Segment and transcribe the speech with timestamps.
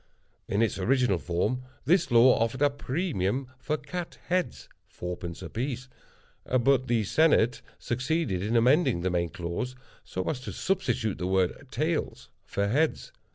[0.47, 5.89] In its original form, this law offered a premium for cat heads (fourpence a piece),
[6.43, 11.67] but the Senate succeeded in amending the main clause, so as to substitute the word
[11.69, 13.11] "tails" for "heads."